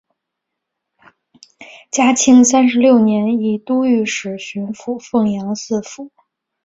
[1.91, 6.11] 嘉靖三十六年以都御史巡抚凤阳四府。